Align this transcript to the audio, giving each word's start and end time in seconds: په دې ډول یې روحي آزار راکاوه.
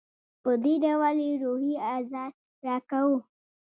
په 0.43 0.51
دې 0.63 0.73
ډول 0.83 1.17
یې 1.27 1.31
روحي 1.43 1.75
آزار 1.95 2.31
راکاوه. 2.65 3.19